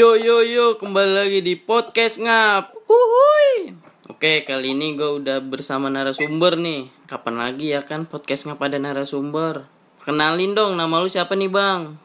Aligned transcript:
Yo 0.00 0.16
yo 0.16 0.40
yo, 0.40 0.80
kembali 0.80 1.12
lagi 1.12 1.38
di 1.44 1.60
podcast 1.60 2.16
ngap. 2.24 2.72
Uhuy. 2.88 3.76
Oke, 4.08 4.48
kali 4.48 4.72
ini 4.72 4.96
gue 4.96 5.20
udah 5.20 5.44
bersama 5.44 5.92
narasumber 5.92 6.56
nih. 6.56 6.88
Kapan 7.04 7.36
lagi 7.36 7.76
ya 7.76 7.84
kan 7.84 8.08
podcast 8.08 8.48
ngap 8.48 8.64
ada 8.64 8.80
narasumber? 8.80 9.68
Kenalin 10.00 10.56
dong, 10.56 10.80
nama 10.80 11.04
lu 11.04 11.04
siapa 11.04 11.36
nih 11.36 11.52
bang? 11.52 12.00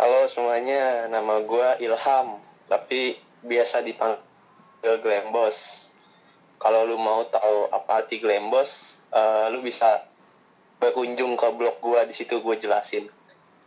Halo 0.00 0.32
semuanya, 0.32 1.12
nama 1.12 1.44
gue 1.44 1.68
Ilham, 1.84 2.40
tapi 2.72 3.20
biasa 3.44 3.84
dipanggil 3.84 4.96
Glembos. 5.04 5.92
Kalau 6.56 6.88
lu 6.88 6.96
mau 6.96 7.28
tahu 7.28 7.68
apa 7.68 8.00
arti 8.00 8.16
Glembos, 8.16 8.96
eh, 9.12 9.52
lu 9.52 9.60
bisa 9.60 10.08
berkunjung 10.80 11.36
ke 11.36 11.52
blog 11.52 11.84
gue, 11.84 12.00
di 12.08 12.14
situ 12.16 12.40
gue 12.40 12.56
jelasin. 12.56 13.12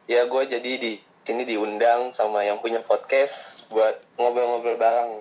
Ya 0.10 0.26
gue 0.26 0.42
jadi 0.50 0.74
di 0.82 0.98
sini 1.24 1.44
diundang 1.46 2.12
sama 2.16 2.42
yang 2.42 2.58
punya 2.60 2.82
podcast 2.84 3.64
buat 3.70 4.02
ngobrol-ngobrol 4.18 4.78
bareng. 4.80 5.12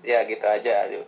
Ya 0.00 0.24
gitu 0.24 0.42
aja, 0.42 0.88
aduh. 0.88 1.04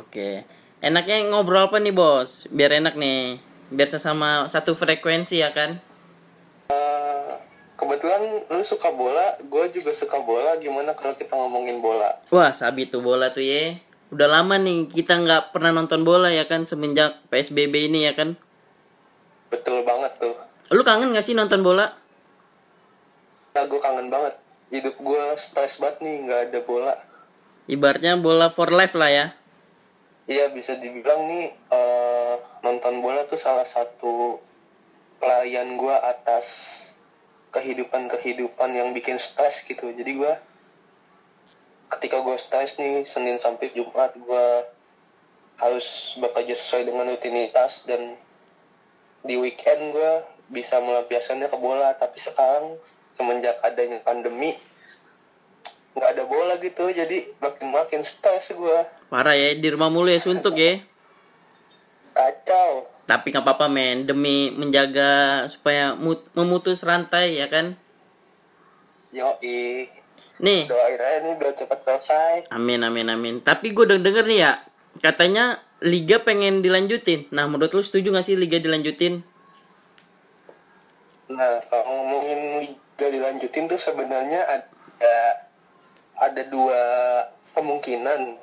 Oke. 0.00 0.44
Enaknya 0.84 1.24
ngobrol 1.32 1.72
apa 1.72 1.80
nih 1.80 1.96
bos? 1.96 2.44
Biar 2.52 2.76
enak 2.76 3.00
nih. 3.00 3.40
Biar 3.72 3.88
sesama 3.88 4.44
satu 4.52 4.76
frekuensi 4.76 5.40
ya 5.40 5.56
kan? 5.56 5.80
Eh, 6.68 7.32
kebetulan 7.80 8.44
lu 8.52 8.64
suka 8.64 8.92
bola, 8.92 9.40
gue 9.40 9.64
juga 9.72 9.96
suka 9.96 10.20
bola. 10.20 10.60
Gimana 10.60 10.92
kalau 10.92 11.16
kita 11.16 11.32
ngomongin 11.32 11.80
bola? 11.80 12.20
Wah, 12.28 12.52
sabi 12.52 12.92
tuh 12.92 13.00
bola 13.00 13.32
tuh 13.32 13.40
ya. 13.40 13.80
Udah 14.12 14.28
lama 14.28 14.60
nih 14.60 14.92
kita 14.92 15.16
nggak 15.16 15.56
pernah 15.56 15.72
nonton 15.72 16.04
bola 16.04 16.28
ya 16.28 16.44
kan 16.44 16.68
semenjak 16.68 17.24
PSBB 17.32 17.88
ini 17.88 18.04
ya 18.04 18.12
kan? 18.12 18.36
Betul 19.48 19.80
banget 19.88 20.12
tuh. 20.20 20.36
Lu 20.72 20.84
kangen 20.84 21.16
gak 21.16 21.24
sih 21.24 21.32
nonton 21.32 21.64
bola? 21.64 22.03
Nah, 23.54 23.70
gue 23.70 23.78
kangen 23.78 24.10
banget. 24.10 24.34
Hidup 24.74 24.98
gue 24.98 25.22
stres 25.38 25.78
banget 25.78 26.02
nih, 26.02 26.26
nggak 26.26 26.40
ada 26.50 26.60
bola. 26.66 26.94
Ibaratnya 27.70 28.18
bola 28.18 28.50
for 28.50 28.74
life 28.74 28.98
lah 28.98 29.06
ya. 29.06 29.26
Iya 30.26 30.50
bisa 30.50 30.74
dibilang 30.74 31.30
nih 31.30 31.54
eh, 31.54 32.34
nonton 32.66 32.98
bola 32.98 33.22
tuh 33.30 33.38
salah 33.38 33.68
satu 33.68 34.42
pelarian 35.22 35.78
gue 35.78 35.94
atas 35.94 36.46
kehidupan-kehidupan 37.54 38.74
yang 38.74 38.90
bikin 38.90 39.22
stres 39.22 39.62
gitu. 39.62 39.86
Jadi 39.92 40.12
gue 40.18 40.32
ketika 41.94 42.26
gue 42.26 42.34
stres 42.40 42.74
nih 42.82 43.06
Senin 43.06 43.38
sampai 43.38 43.70
Jumat 43.70 44.18
gue 44.18 44.46
harus 45.62 46.18
bekerja 46.18 46.58
sesuai 46.58 46.90
dengan 46.90 47.06
rutinitas 47.06 47.86
dan 47.86 48.18
di 49.22 49.38
weekend 49.38 49.94
gue 49.94 50.12
bisa 50.50 50.82
melampiaskannya 50.82 51.46
ke 51.46 51.58
bola. 51.60 51.94
Tapi 51.94 52.18
sekarang 52.18 52.80
semenjak 53.14 53.62
adanya 53.62 54.02
pandemi 54.02 54.58
nggak 55.94 56.10
ada 56.10 56.24
bola 56.26 56.58
gitu 56.58 56.90
jadi 56.90 57.30
makin 57.38 57.70
makin 57.70 58.02
stres 58.02 58.50
gue 58.50 58.78
Parah 59.06 59.38
ya, 59.38 59.54
di 59.54 59.68
rumah 59.70 59.94
mulu 59.94 60.10
ya 60.10 60.18
suntuk 60.18 60.58
ya. 60.58 60.82
kacau 62.10 62.90
Tapi 63.06 63.30
nggak 63.30 63.46
apa-apa 63.46 63.70
men, 63.70 64.02
demi 64.10 64.50
menjaga 64.50 65.44
supaya 65.46 65.94
mut- 65.94 66.26
memutus 66.34 66.82
rantai 66.82 67.38
ya 67.38 67.46
kan. 67.46 67.78
Yoi, 69.14 69.86
Nih, 70.42 70.66
doain 70.66 70.98
aja 70.98 71.22
nih 71.22 71.34
biar 71.38 71.54
cepat 71.54 71.78
selesai. 71.84 72.50
amin 72.50 72.82
amin 72.82 73.06
amin. 73.14 73.34
Tapi 73.44 73.70
gue 73.70 73.86
udah 73.86 74.02
denger 74.02 74.26
nih 74.26 74.40
ya, 74.42 74.52
katanya 74.98 75.62
liga 75.78 76.18
pengen 76.26 76.58
dilanjutin. 76.64 77.30
Nah, 77.30 77.46
menurut 77.46 77.70
lu 77.70 77.84
setuju 77.84 78.10
gak 78.10 78.26
sih 78.26 78.34
liga 78.34 78.58
dilanjutin? 78.58 79.22
Nah, 81.30 81.60
kalau 81.70 81.86
ngomongin 81.86 82.74
liga 82.94 83.10
dilanjutin 83.10 83.66
tuh 83.66 83.74
sebenarnya 83.74 84.46
ada 84.46 85.16
ada 86.14 86.42
dua 86.46 86.82
kemungkinan. 87.58 88.38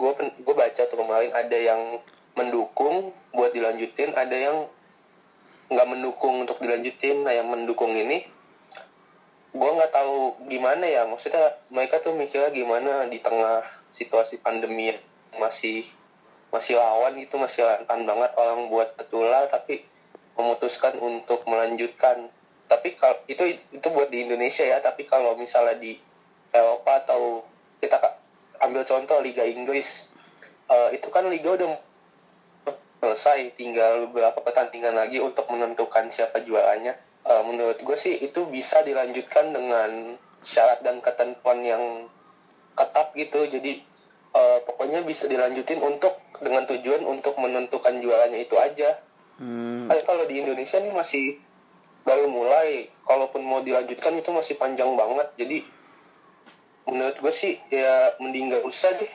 Gue 0.00 0.12
gue 0.16 0.54
baca 0.56 0.82
tuh 0.88 0.96
kemarin 0.96 1.36
ada 1.36 1.52
yang 1.52 2.00
mendukung 2.32 3.12
buat 3.36 3.52
dilanjutin, 3.52 4.16
ada 4.16 4.32
yang 4.32 4.64
nggak 5.68 5.88
mendukung 5.88 6.48
untuk 6.48 6.56
dilanjutin. 6.64 7.28
Nah, 7.28 7.36
yang 7.36 7.52
mendukung 7.52 7.92
ini 7.92 8.24
gue 9.52 9.70
nggak 9.76 9.92
tahu 9.92 10.48
gimana 10.48 10.88
ya. 10.88 11.04
Maksudnya 11.04 11.60
mereka 11.68 12.00
tuh 12.00 12.16
mikirnya 12.16 12.48
gimana 12.56 13.04
di 13.04 13.20
tengah 13.20 13.60
situasi 13.92 14.40
pandemi 14.40 14.96
yang 14.96 15.00
masih 15.36 15.84
masih 16.48 16.80
lawan 16.80 17.20
gitu, 17.20 17.36
masih 17.36 17.68
rentan 17.68 18.08
banget 18.08 18.32
orang 18.40 18.72
buat 18.72 18.96
tertular, 18.96 19.44
tapi 19.52 19.84
memutuskan 20.40 20.96
untuk 20.96 21.44
melanjutkan. 21.44 22.32
Tapi 22.70 22.94
kalau 22.94 23.18
itu 23.26 23.58
itu 23.74 23.86
buat 23.90 24.06
di 24.14 24.22
Indonesia 24.30 24.62
ya. 24.62 24.78
Tapi 24.78 25.02
kalau 25.02 25.34
misalnya 25.34 25.74
di 25.74 25.98
Eropa 26.54 27.02
atau 27.02 27.42
kita 27.82 27.98
ambil 28.62 28.86
contoh 28.86 29.18
Liga 29.18 29.42
Inggris, 29.42 30.06
eh, 30.70 30.94
itu 30.94 31.10
kan 31.10 31.26
liga 31.26 31.50
udah 31.58 31.74
selesai, 33.00 33.58
tinggal 33.58 34.06
beberapa 34.06 34.38
pertandingan 34.44 34.94
lagi 34.94 35.18
untuk 35.18 35.50
menentukan 35.50 36.14
siapa 36.14 36.46
juaranya. 36.46 36.94
Eh, 37.26 37.42
menurut 37.42 37.82
gue 37.82 37.96
sih 37.98 38.14
itu 38.22 38.46
bisa 38.46 38.86
dilanjutkan 38.86 39.50
dengan 39.50 40.14
syarat 40.46 40.86
dan 40.86 41.02
ketentuan 41.02 41.66
yang 41.66 42.06
ketat 42.78 43.10
gitu. 43.18 43.50
Jadi 43.50 43.82
eh, 44.30 44.58
pokoknya 44.62 45.02
bisa 45.02 45.26
dilanjutin 45.26 45.82
untuk 45.82 46.22
dengan 46.38 46.70
tujuan 46.70 47.02
untuk 47.02 47.34
menentukan 47.34 47.98
juaranya 47.98 48.38
itu 48.38 48.54
aja. 48.54 49.02
Hmm, 49.40 49.88
kalau 50.04 50.28
di 50.28 50.44
Indonesia 50.44 50.76
nih 50.76 50.92
masih 50.92 51.40
baru 52.10 52.26
mulai, 52.26 52.90
kalaupun 53.06 53.38
mau 53.46 53.62
dilanjutkan 53.62 54.18
itu 54.18 54.34
masih 54.34 54.58
panjang 54.58 54.98
banget. 54.98 55.30
Jadi 55.38 55.62
menurut 56.90 57.14
gue 57.22 57.30
sih 57.30 57.54
ya 57.70 58.18
mending 58.18 58.50
gak 58.50 58.66
usah 58.66 58.90
deh. 58.98 59.12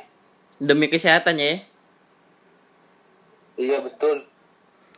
demi 0.55 0.87
kesehatan 0.87 1.35
ya. 1.35 1.59
Iya 3.59 3.83
betul. 3.83 4.23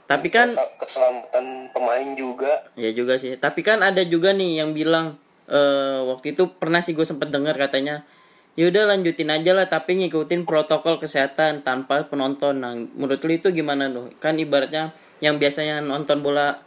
Tapi 0.05 0.29
kan 0.29 0.53
Kesel- 0.53 0.77
keselamatan 0.77 1.73
pemain 1.73 2.09
juga. 2.13 2.69
Ya 2.77 2.93
juga 2.93 3.17
sih. 3.17 3.33
Tapi 3.41 3.65
kan 3.65 3.81
ada 3.81 4.05
juga 4.05 4.37
nih 4.37 4.61
yang 4.61 4.77
bilang 4.77 5.17
eh 5.49 5.99
waktu 6.05 6.37
itu 6.37 6.53
pernah 6.61 6.85
sih 6.85 6.93
gue 6.93 7.07
sempet 7.07 7.33
dengar 7.33 7.57
katanya, 7.57 8.05
ya 8.53 8.69
udah 8.69 8.93
lanjutin 8.93 9.33
aja 9.33 9.55
lah 9.57 9.65
tapi 9.65 9.97
ngikutin 9.97 10.45
protokol 10.45 11.01
kesehatan 11.01 11.65
tanpa 11.65 12.05
penonton. 12.05 12.61
Nah, 12.61 12.77
menurut 12.77 13.17
lu 13.25 13.33
itu 13.33 13.49
gimana 13.49 13.89
tuh? 13.89 14.13
Kan 14.21 14.37
ibaratnya 14.37 14.93
yang 15.23 15.41
biasanya 15.41 15.81
nonton 15.81 16.21
bola 16.21 16.61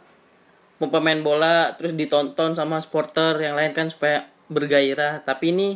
pemain 0.89 1.19
bola 1.21 1.77
terus 1.77 1.93
ditonton 1.93 2.57
sama 2.57 2.81
supporter 2.81 3.37
yang 3.37 3.53
lain 3.53 3.75
kan 3.75 3.91
supaya 3.91 4.25
bergairah. 4.49 5.21
Tapi 5.21 5.53
ini 5.53 5.69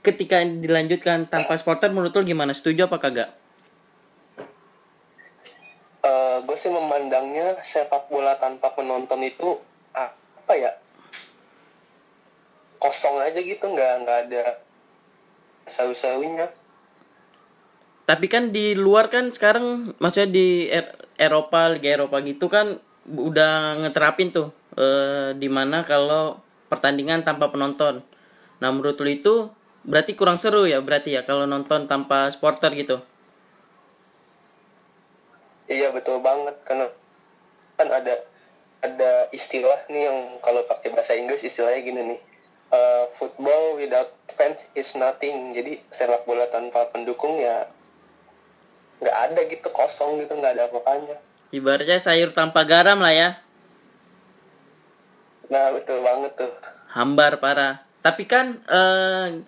ketika 0.00 0.40
dilanjutkan 0.40 1.28
tanpa 1.28 1.58
supporter 1.60 1.92
menurut 1.92 2.16
lu 2.16 2.24
gimana? 2.24 2.56
Setuju 2.56 2.88
apa 2.88 2.96
kagak? 3.02 3.30
Eh 6.02 6.36
gue 6.42 6.56
sih 6.56 6.72
memandangnya 6.72 7.60
sepak 7.62 8.08
bola 8.08 8.34
tanpa 8.40 8.72
penonton 8.72 9.22
itu 9.22 9.58
apa 9.94 10.52
ya 10.58 10.72
kosong 12.82 13.22
aja 13.22 13.38
gitu 13.38 13.62
nggak 13.62 13.92
nggak 14.02 14.18
ada 14.26 14.44
seru-serunya. 15.70 16.50
Tapi 18.02 18.26
kan 18.26 18.50
di 18.50 18.74
luar 18.74 19.06
kan 19.06 19.30
sekarang 19.30 19.94
maksudnya 20.02 20.34
di 20.34 20.66
Er- 20.66 20.98
Eropa 21.14 21.70
Liga 21.70 21.94
Eropa 21.94 22.18
gitu 22.26 22.50
kan 22.50 22.82
udah 23.08 23.82
ngeterapin 23.82 24.30
tuh 24.30 24.54
eh 24.78 25.34
di 25.36 25.48
mana 25.50 25.84
kalau 25.84 26.38
pertandingan 26.72 27.26
tanpa 27.26 27.52
penonton. 27.52 28.00
Nah 28.62 28.68
menurut 28.72 28.96
lu 29.02 29.10
itu 29.12 29.34
berarti 29.82 30.14
kurang 30.14 30.38
seru 30.38 30.64
ya 30.64 30.78
berarti 30.78 31.18
ya 31.18 31.26
kalau 31.26 31.44
nonton 31.44 31.90
tanpa 31.90 32.30
supporter 32.30 32.72
gitu. 32.78 33.02
Iya 35.68 35.90
betul 35.92 36.22
banget 36.22 36.56
karena 36.64 36.86
kan 37.76 37.88
ada 37.90 38.14
ada 38.82 39.12
istilah 39.30 39.86
nih 39.90 40.10
yang 40.10 40.18
kalau 40.42 40.62
pakai 40.66 40.90
bahasa 40.94 41.14
Inggris 41.14 41.42
istilahnya 41.46 41.80
gini 41.82 42.00
nih. 42.14 42.20
Eh, 42.72 43.04
football 43.20 43.76
without 43.76 44.16
fans 44.32 44.64
is 44.72 44.96
nothing. 44.96 45.52
Jadi 45.52 45.82
sepak 45.92 46.24
bola 46.24 46.48
tanpa 46.48 46.88
pendukung 46.88 47.36
ya 47.36 47.68
nggak 49.02 49.16
ada 49.18 49.40
gitu 49.50 49.68
kosong 49.74 50.22
gitu 50.22 50.32
nggak 50.38 50.56
ada 50.56 50.70
apa-apanya. 50.70 51.18
Ibaratnya 51.52 52.00
sayur 52.00 52.32
tanpa 52.32 52.64
garam 52.64 52.96
lah 53.04 53.12
ya. 53.12 53.30
Nah 55.52 55.68
betul 55.76 56.00
banget 56.00 56.32
tuh. 56.32 56.52
Hambar 56.96 57.38
parah. 57.44 57.84
Tapi 58.00 58.24
kan 58.24 58.64
eh 58.66 59.44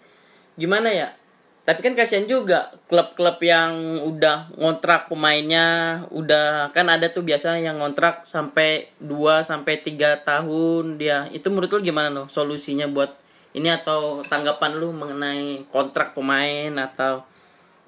gimana 0.60 0.92
ya? 0.92 1.16
Tapi 1.64 1.80
kan 1.80 1.96
kasihan 1.96 2.28
juga 2.28 2.76
klub-klub 2.92 3.40
yang 3.40 3.96
udah 4.04 4.52
ngontrak 4.60 5.08
pemainnya, 5.08 6.04
udah 6.12 6.68
kan 6.76 6.92
ada 6.92 7.08
tuh 7.08 7.24
biasa 7.24 7.56
yang 7.56 7.80
ngontrak 7.80 8.28
sampai 8.28 8.92
2 9.00 9.40
sampai 9.40 9.80
3 9.80 10.28
tahun 10.28 11.00
dia. 11.00 11.24
Itu 11.32 11.48
menurut 11.48 11.72
lu 11.72 11.80
gimana 11.80 12.12
loh 12.12 12.28
solusinya 12.28 12.84
buat 12.84 13.16
ini 13.56 13.72
atau 13.72 14.20
tanggapan 14.28 14.76
lu 14.76 14.92
mengenai 14.92 15.64
kontrak 15.72 16.12
pemain 16.12 16.68
atau 16.76 17.24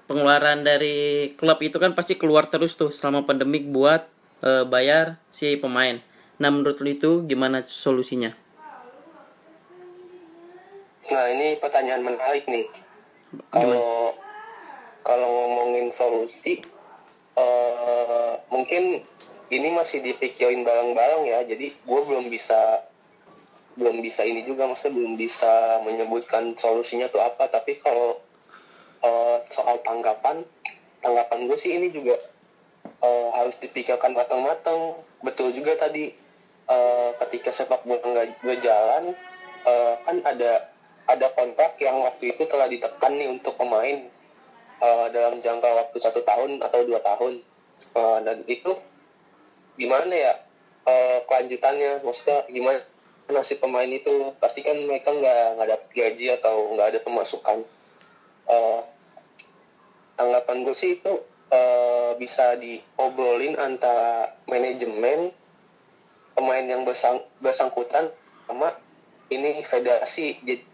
pengeluaran 0.06 0.62
dari 0.62 1.31
klub 1.35 1.58
itu 1.62 1.76
kan 1.82 1.93
pasti 1.93 2.14
keluar 2.14 2.47
terus 2.47 2.79
tuh 2.79 2.94
selama 2.94 3.26
pandemik 3.26 3.67
buat 3.70 4.06
eh, 4.43 4.64
bayar 4.67 5.19
si 5.35 5.58
pemain. 5.58 5.99
Nah, 6.37 6.49
menurut 6.53 6.79
lu 6.85 6.93
itu 6.93 7.11
gimana 7.25 7.64
solusinya? 7.64 8.37
Nah 11.06 11.25
ini 11.31 11.56
pertanyaan 11.62 12.03
menarik 12.03 12.44
nih. 12.50 12.67
Kalau 13.55 14.14
kalau 15.06 15.29
ngomongin 15.31 15.94
solusi, 15.94 16.59
eh 17.38 18.32
mungkin 18.50 19.06
ini 19.47 19.69
masih 19.70 20.02
dipikirin 20.02 20.67
bareng-bareng 20.67 21.23
ya. 21.31 21.41
Jadi 21.47 21.70
gue 21.70 22.00
belum 22.02 22.26
bisa 22.26 22.82
belum 23.76 24.02
bisa 24.02 24.26
ini 24.26 24.43
juga, 24.43 24.67
maksudnya 24.67 24.99
belum 24.99 25.14
bisa 25.14 25.79
menyebutkan 25.87 26.59
solusinya 26.59 27.06
tuh 27.06 27.23
apa. 27.23 27.47
Tapi 27.47 27.79
kalau 27.79 28.19
eh, 29.06 29.37
soal 29.55 29.79
tanggapan, 29.87 30.43
tanggapan 30.99 31.38
gue 31.47 31.58
sih 31.58 31.79
ini 31.79 31.88
juga 31.94 32.19
eh, 32.82 33.29
harus 33.38 33.56
dipikirkan 33.62 34.12
matang-matang. 34.12 34.99
Betul 35.23 35.55
juga 35.55 35.79
tadi 35.79 36.11
eh, 36.67 37.11
ketika 37.25 37.50
sepak 37.55 37.87
bola 37.87 38.03
nggak 38.03 38.43
berjalan, 38.43 39.14
eh, 39.67 39.94
kan 40.03 40.17
ada 40.26 40.75
ada 41.06 41.26
kontrak 41.38 41.79
yang 41.79 42.03
waktu 42.03 42.35
itu 42.35 42.43
telah 42.50 42.67
ditekan 42.67 43.14
nih 43.14 43.31
untuk 43.31 43.55
pemain 43.55 44.11
eh, 44.82 45.06
dalam 45.14 45.38
jangka 45.38 45.70
waktu 45.87 45.97
satu 46.02 46.20
tahun 46.26 46.59
atau 46.62 46.82
dua 46.82 47.00
tahun. 47.00 47.41
Eh, 47.97 48.19
dan 48.26 48.38
itu 48.50 48.75
gimana 49.79 50.12
ya 50.12 50.32
eh, 50.85 51.19
kelanjutannya? 51.25 52.02
Maksudnya 52.02 52.38
gimana 52.50 52.79
nasib 53.31 53.59
pemain 53.62 53.88
itu? 53.88 54.35
Pasti 54.43 54.61
kan 54.67 54.76
mereka 54.85 55.14
nggak 55.14 55.59
nggak 55.59 55.69
dapat 55.73 55.88
gaji 55.94 56.26
atau 56.37 56.75
nggak 56.75 56.88
ada 56.94 57.00
pemasukan. 57.06 57.59
Eh, 58.47 58.81
tanggapan 60.17 60.65
gue 60.65 60.75
sih 60.75 60.99
itu 60.99 61.13
eh, 61.53 62.11
bisa 62.17 62.57
diobrolin 62.59 63.55
antara 63.61 64.35
manajemen 64.49 65.31
pemain 66.37 66.65
yang 66.65 66.85
bersang, 66.85 67.23
bersangkutan 67.41 68.13
sama 68.45 68.77
ini 69.33 69.65
federasi. 69.65 70.41
Jadi 70.45 70.65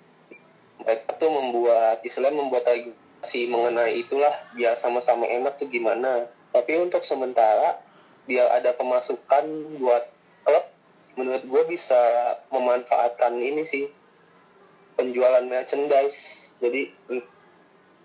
mereka 0.82 1.14
tuh 1.18 1.30
membuat 1.30 2.02
istilahnya 2.02 2.42
membuat 2.42 2.66
regulasi 2.66 3.46
mengenai 3.46 4.02
itulah 4.02 4.34
biar 4.58 4.74
sama-sama 4.74 5.26
enak 5.26 5.58
tuh 5.58 5.70
gimana. 5.70 6.26
Tapi 6.50 6.78
untuk 6.82 7.06
sementara 7.06 7.78
biar 8.26 8.50
ada 8.54 8.74
pemasukan 8.74 9.44
buat 9.78 10.04
klub 10.46 10.64
menurut 11.18 11.44
gue 11.44 11.62
bisa 11.76 11.98
memanfaatkan 12.50 13.38
ini 13.38 13.62
sih 13.62 13.86
penjualan 14.98 15.44
merchandise. 15.46 16.50
Jadi 16.58 16.90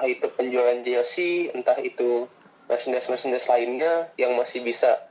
itu 0.06 0.30
penjualan 0.38 0.78
jersey 0.86 1.50
entah 1.50 1.78
itu 1.82 2.30
merchandise 2.70 3.10
merchandise 3.10 3.50
lainnya 3.50 4.14
yang 4.20 4.38
masih 4.38 4.62
bisa 4.62 5.10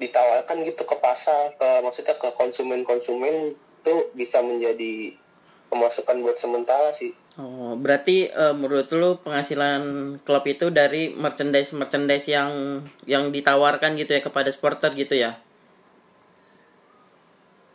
ditawarkan 0.00 0.64
gitu 0.64 0.82
ke 0.88 0.96
pasar 0.96 1.52
ke 1.60 1.68
maksudnya 1.84 2.16
ke 2.16 2.28
konsumen-konsumen 2.32 3.52
itu 3.54 3.94
bisa 4.16 4.40
menjadi 4.40 5.12
pemasukan 5.68 6.24
buat 6.24 6.40
sementara 6.40 6.88
sih 6.96 7.12
Oh, 7.34 7.74
berarti 7.74 8.30
eh, 8.30 8.54
menurut 8.54 8.86
lu 8.94 9.18
penghasilan 9.18 9.82
klub 10.22 10.46
itu 10.46 10.70
dari 10.70 11.10
merchandise 11.10 11.74
merchandise 11.74 12.30
yang 12.30 12.78
yang 13.10 13.34
ditawarkan 13.34 13.98
gitu 13.98 14.14
ya 14.14 14.22
kepada 14.22 14.54
supporter 14.54 14.94
gitu 14.94 15.18
ya? 15.18 15.34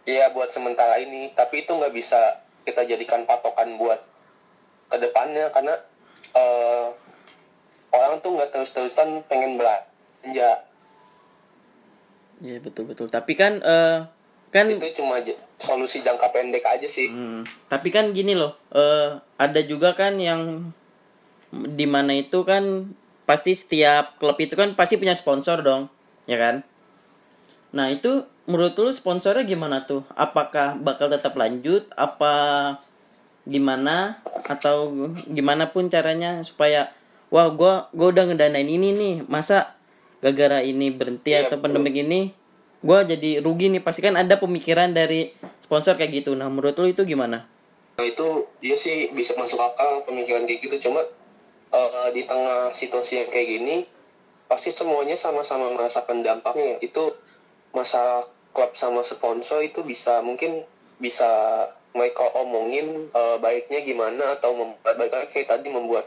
Iya 0.07 0.31
buat 0.31 0.47
sementara 0.55 0.95
ini, 1.03 1.35
tapi 1.35 1.67
itu 1.67 1.75
nggak 1.75 1.91
bisa 1.91 2.39
kita 2.63 2.87
jadikan 2.87 3.27
patokan 3.27 3.75
buat 3.75 3.99
ke 4.87 4.95
depannya 4.95 5.51
karena 5.51 5.75
eh, 6.35 6.87
orang 7.93 8.21
tuh 8.21 8.37
nggak 8.37 8.49
terus-terusan 8.53 9.23
pengen 9.25 9.57
belanja. 9.57 10.51
Iya 12.39 12.57
betul 12.63 12.87
betul. 12.87 13.07
Tapi 13.11 13.33
kan 13.35 13.59
eh, 13.59 13.99
kan 14.49 14.65
Itu 14.65 15.03
cuma 15.03 15.21
solusi 15.61 16.01
jangka 16.01 16.31
pendek 16.33 16.65
aja 16.65 16.87
sih. 16.87 17.11
Hmm, 17.11 17.45
tapi 17.69 17.93
kan 17.93 18.15
gini 18.15 18.33
loh, 18.33 18.57
eh, 18.73 19.19
ada 19.37 19.61
juga 19.61 19.93
kan 19.93 20.17
yang 20.17 20.73
di 21.51 21.85
mana 21.89 22.13
itu 22.13 22.45
kan 22.45 22.93
pasti 23.25 23.53
setiap 23.53 24.17
klub 24.17 24.37
itu 24.41 24.57
kan 24.57 24.73
pasti 24.73 24.97
punya 24.97 25.13
sponsor 25.13 25.61
dong, 25.61 25.89
ya 26.25 26.37
kan? 26.37 26.65
Nah 27.69 27.93
itu 27.93 28.25
menurut 28.49 28.73
lu 28.81 28.89
sponsornya 28.89 29.45
gimana 29.45 29.85
tuh? 29.85 30.01
Apakah 30.17 30.73
bakal 30.81 31.13
tetap 31.13 31.37
lanjut? 31.37 31.85
Apa 31.93 32.33
gimana? 33.49 34.21
Atau 34.45 35.09
gimana 35.25 35.73
pun 35.73 35.89
caranya 35.89 36.39
supaya 36.45 36.93
wah 37.33 37.49
gua 37.49 37.89
gua 37.91 38.13
udah 38.13 38.29
ngedanain 38.29 38.69
ini 38.69 38.93
nih, 38.93 39.15
masa 39.25 39.75
gara-gara 40.21 40.61
ini 40.61 40.93
berhenti 40.93 41.33
Iya, 41.33 41.49
atau 41.49 41.57
pandemik 41.57 41.97
ini 41.97 42.31
gua 42.85 43.01
jadi 43.03 43.41
rugi 43.41 43.73
nih. 43.73 43.81
Pasti 43.81 44.05
kan 44.05 44.15
ada 44.15 44.37
pemikiran 44.37 44.93
dari 44.93 45.33
sponsor 45.65 45.97
kayak 45.97 46.23
gitu. 46.23 46.37
Nah 46.37 46.47
menurut 46.47 46.77
lu 46.77 46.93
itu 46.93 47.01
gimana? 47.03 47.49
Nah 47.97 48.05
itu 48.05 48.47
dia 48.63 48.77
sih 48.77 49.11
bisa 49.11 49.35
masuk 49.35 49.59
akal 49.59 50.05
pemikiran 50.05 50.45
kayak 50.45 50.61
gitu. 50.63 50.89
Cuma 50.89 51.01
eh, 51.73 52.07
di 52.13 52.23
tengah 52.23 52.71
situasi 52.71 53.25
yang 53.25 53.29
kayak 53.33 53.47
gini 53.59 53.75
pasti 54.49 54.73
semuanya 54.73 55.13
sama-sama 55.13 55.69
merasakan 55.73 56.21
dampaknya. 56.25 56.81
Itu 56.81 57.17
masalah 57.73 58.25
klub 58.49 58.73
sama 58.73 59.05
sponsor 59.05 59.61
itu 59.61 59.85
bisa 59.85 60.25
mungkin 60.25 60.65
bisa 60.97 61.29
mereka 61.93 62.23
omongin 62.37 63.09
eh, 63.09 63.37
baiknya 63.41 63.81
gimana 63.81 64.37
atau 64.37 64.53
membuat 64.53 64.95
baik 64.95 65.33
kayak 65.33 65.49
tadi 65.49 65.67
membuat 65.73 66.05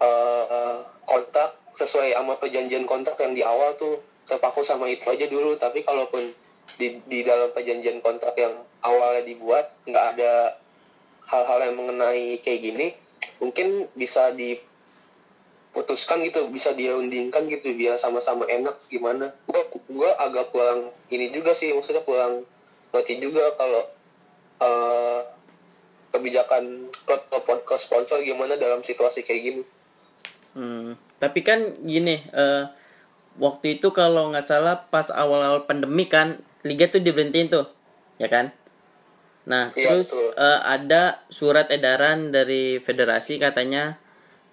eh, 0.00 0.76
kontrak 1.04 1.56
sesuai 1.74 2.14
sama 2.14 2.38
perjanjian 2.38 2.86
kontrak 2.86 3.18
yang 3.18 3.34
di 3.34 3.42
awal 3.42 3.74
tuh 3.74 3.98
terpaku 4.24 4.62
sama 4.64 4.88
itu 4.88 5.04
aja 5.10 5.26
dulu. 5.28 5.56
Tapi 5.58 5.82
kalaupun 5.84 6.32
di, 6.80 7.00
di 7.04 7.20
dalam 7.22 7.52
perjanjian 7.52 8.00
kontrak 8.00 8.34
yang 8.38 8.54
awalnya 8.80 9.22
dibuat 9.26 9.68
nggak 9.84 10.06
ada 10.16 10.56
hal-hal 11.28 11.58
yang 11.70 11.76
mengenai 11.80 12.36
kayak 12.44 12.60
gini 12.60 12.92
mungkin 13.40 13.88
bisa 13.96 14.28
diputuskan 14.36 16.20
gitu 16.20 16.44
bisa 16.52 16.76
diundingkan 16.76 17.48
gitu 17.48 17.72
biar 17.74 17.96
sama-sama 17.96 18.44
enak 18.48 18.76
gimana. 18.92 19.32
Gua 19.48 19.64
gua 19.88 20.10
agak 20.20 20.52
kurang 20.52 20.92
ini 21.10 21.32
juga 21.32 21.56
sih 21.56 21.72
maksudnya 21.72 22.04
kurang 22.04 22.44
ngerti 22.94 23.18
juga 23.18 23.42
kalau 23.58 23.82
eh, 24.60 25.20
kebijakan 26.14 26.90
ke 27.66 27.76
sponsor 27.76 28.22
gimana 28.22 28.54
dalam 28.54 28.84
situasi 28.84 29.26
kayak 29.26 29.42
gini 29.42 29.62
Hmm, 30.54 30.94
tapi 31.18 31.42
kan 31.42 31.82
gini, 31.82 32.22
eh, 32.30 32.64
waktu 33.42 33.78
itu 33.78 33.90
kalau 33.90 34.30
nggak 34.30 34.46
salah 34.46 34.86
pas 34.86 35.10
awal-awal 35.10 35.66
pandemi 35.66 36.06
kan 36.06 36.38
liga 36.62 36.86
tuh 36.86 37.02
diberhentiin 37.02 37.50
tuh, 37.50 37.66
ya 38.22 38.30
kan? 38.30 38.54
Nah, 39.50 39.74
Iya, 39.74 39.98
terus 39.98 40.14
betul. 40.14 40.30
eh, 40.38 40.60
ada 40.62 41.02
surat 41.28 41.66
edaran 41.74 42.30
dari 42.30 42.78
federasi 42.78 43.42
katanya 43.42 43.98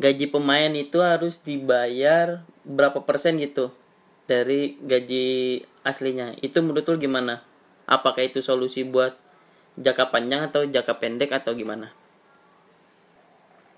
gaji 0.01 0.25
pemain 0.33 0.73
itu 0.73 0.97
harus 1.05 1.37
dibayar 1.45 2.41
berapa 2.65 3.05
persen 3.05 3.37
gitu 3.37 3.69
dari 4.25 4.81
gaji 4.81 5.61
aslinya. 5.85 6.33
Itu 6.41 6.65
menurut 6.65 6.89
lu 6.89 6.97
gimana? 6.97 7.45
Apakah 7.85 8.25
itu 8.25 8.41
solusi 8.41 8.81
buat 8.81 9.13
jangka 9.79 10.11
panjang 10.11 10.51
atau 10.51 10.67
jangka 10.67 10.93
pendek 10.99 11.31
atau 11.31 11.55
gimana? 11.55 11.91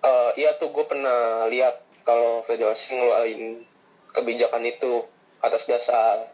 Eh, 0.03 0.31
iya 0.41 0.57
tuh 0.57 0.73
gue 0.73 0.85
pernah 0.87 1.47
lihat 1.47 1.85
kalau 2.03 2.43
federasi 2.43 2.97
ngeluarin 2.97 3.63
kebijakan 4.11 4.67
itu 4.67 5.07
atas 5.39 5.69
dasar 5.69 6.27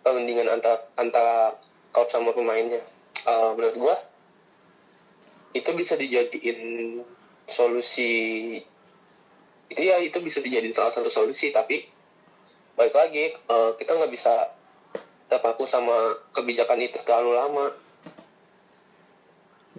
perundingan 0.00 0.48
antara 0.48 0.80
antara 0.96 1.54
klub 1.92 2.08
sama 2.08 2.32
pemainnya. 2.32 2.80
Eh, 3.26 3.50
menurut 3.58 3.76
gue 3.76 3.96
itu 5.60 5.70
bisa 5.74 5.98
dijadiin 5.98 7.02
solusi 7.50 8.10
itu 9.70 9.82
ya 9.82 9.98
itu 9.98 10.18
bisa 10.22 10.38
dijadiin 10.42 10.74
salah 10.74 10.94
satu 10.94 11.10
solusi 11.10 11.50
tapi 11.50 11.86
balik 12.78 12.94
lagi 12.94 13.34
eh, 13.34 13.70
kita 13.74 13.98
nggak 13.98 14.14
bisa 14.14 14.54
terpaku 15.30 15.66
sama 15.66 16.14
kebijakan 16.34 16.78
itu 16.82 16.98
terlalu 17.06 17.38
lama 17.38 17.66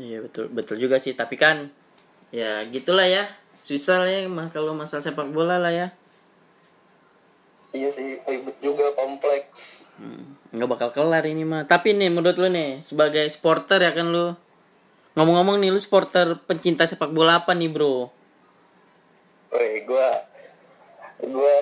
Iya 0.02 0.18
betul 0.26 0.50
betul 0.50 0.82
juga 0.82 0.98
sih. 0.98 1.14
Tapi 1.14 1.38
kan 1.38 1.70
ya 2.34 2.66
gitulah 2.66 3.06
ya. 3.06 3.30
Susah 3.62 4.02
lah 4.02 4.10
ya 4.10 4.26
mah 4.26 4.50
kalau 4.50 4.74
masalah 4.74 5.06
sepak 5.06 5.30
bola 5.30 5.62
lah 5.62 5.70
ya. 5.70 5.88
Iya 7.72 7.94
sih 7.94 8.18
ribet 8.26 8.58
juga 8.60 8.90
kompleks. 8.98 9.86
Hmm, 10.02 10.34
nggak 10.50 10.70
bakal 10.70 10.90
kelar 10.92 11.24
ini 11.30 11.46
mah. 11.46 11.70
Tapi 11.70 11.94
nih 11.94 12.10
menurut 12.10 12.36
lu 12.42 12.50
nih 12.50 12.82
sebagai 12.82 13.30
supporter 13.30 13.78
ya 13.78 13.94
kan 13.94 14.10
lu? 14.10 14.34
Ngomong-ngomong 15.14 15.62
nih 15.62 15.70
lu 15.70 15.78
supporter 15.78 16.42
pencinta 16.50 16.90
sepak 16.90 17.14
bola 17.14 17.46
apa 17.46 17.54
nih 17.54 17.70
bro? 17.70 18.10
Woi, 19.54 19.86
gue 19.86 20.10
gue 21.22 21.56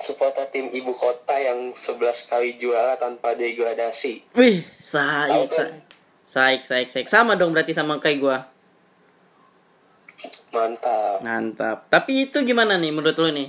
supporter 0.00 0.48
tim 0.48 0.72
ibu 0.72 0.96
kota 0.96 1.36
yang 1.36 1.76
11 1.76 2.30
kali 2.32 2.56
juara 2.56 2.96
tanpa 2.96 3.36
degradasi. 3.36 4.32
wih 4.34 4.64
Tahu 4.90 5.46
kan? 5.52 5.91
Saik 6.32 6.64
saik 6.64 6.88
saik 6.88 7.08
sama 7.12 7.36
dong 7.36 7.52
berarti 7.52 7.76
sama 7.76 8.00
kayak 8.00 8.18
gua 8.24 8.38
Mantap. 10.54 11.18
Mantap. 11.24 11.78
Tapi 11.90 12.30
itu 12.30 12.46
gimana 12.46 12.78
nih 12.78 12.94
menurut 12.94 13.16
lu 13.18 13.32
nih? 13.34 13.48